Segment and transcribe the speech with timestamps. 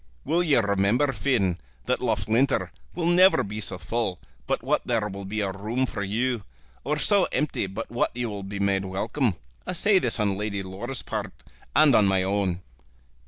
[0.25, 5.25] Will you remember, Finn, that Loughlinter will never be so full but what there will
[5.25, 6.43] be a room for you,
[6.83, 9.35] or so empty but what you will be made welcome?
[9.67, 11.31] I say this on Lady Laura's part
[11.75, 12.61] and on my own."